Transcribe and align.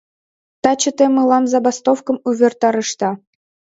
Таче 0.63 0.91
те 0.97 1.05
мылам 1.15 1.43
забастовкым 1.51 2.17
увертарышда! 2.27 3.09